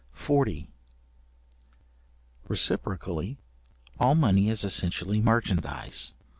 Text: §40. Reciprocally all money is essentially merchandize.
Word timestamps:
§40. 0.17 0.65
Reciprocally 2.47 3.37
all 3.99 4.15
money 4.15 4.49
is 4.49 4.63
essentially 4.63 5.21
merchandize. 5.21 6.15